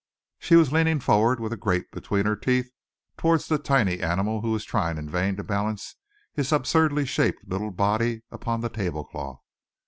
She 0.39 0.55
was 0.55 0.71
leaning 0.71 0.99
forward 0.99 1.39
with 1.39 1.53
a 1.53 1.57
grape 1.57 1.91
between 1.91 2.25
her 2.25 2.35
teeth, 2.35 2.71
towards 3.17 3.45
the 3.45 3.59
tiny 3.59 3.99
animal 3.99 4.41
who 4.41 4.49
was 4.49 4.65
trying 4.65 4.97
in 4.97 5.07
vain 5.07 5.35
to 5.35 5.43
balance 5.43 5.93
his 6.33 6.51
absurdly 6.51 7.05
shaped 7.05 7.47
little 7.47 7.69
body 7.69 8.23
upon 8.31 8.61
the 8.61 8.69
tablecloth. 8.69 9.41